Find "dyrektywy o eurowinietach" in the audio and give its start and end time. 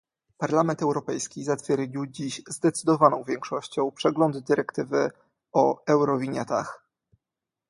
4.39-6.85